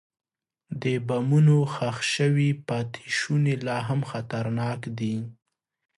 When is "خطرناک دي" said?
4.11-5.15